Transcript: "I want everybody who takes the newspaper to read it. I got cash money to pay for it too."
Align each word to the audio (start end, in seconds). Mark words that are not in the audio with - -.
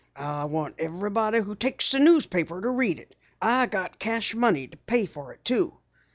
"I 0.15 0.45
want 0.45 0.79
everybody 0.79 1.41
who 1.41 1.55
takes 1.55 1.91
the 1.91 1.99
newspaper 1.99 2.59
to 2.59 2.71
read 2.71 2.97
it. 2.97 3.15
I 3.39 3.67
got 3.67 3.99
cash 3.99 4.33
money 4.33 4.65
to 4.67 4.75
pay 4.75 5.05
for 5.05 5.31
it 5.31 5.45
too." 5.45 5.77